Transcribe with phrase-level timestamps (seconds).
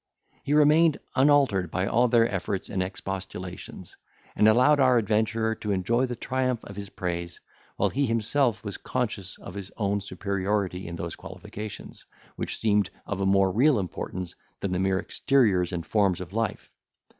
[0.41, 3.97] He remained unaltered by all their efforts and expostulations,
[4.35, 7.39] and allowed our adventurer to enjoy the triumph of his praise,
[7.75, 13.19] while he himself was conscious of his own superiority in those qualifications which seemed of
[13.27, 16.71] more real importance than the mere exteriors and forms of life.